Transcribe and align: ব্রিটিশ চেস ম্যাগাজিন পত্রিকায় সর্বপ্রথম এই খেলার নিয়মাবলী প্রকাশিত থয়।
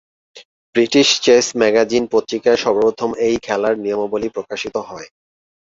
ব্রিটিশ 0.75 1.07
চেস 1.25 1.45
ম্যাগাজিন 1.59 2.03
পত্রিকায় 2.13 2.59
সর্বপ্রথম 2.63 3.09
এই 3.27 3.35
খেলার 3.45 3.75
নিয়মাবলী 3.83 4.29
প্রকাশিত 4.35 4.75
থয়। 4.87 5.07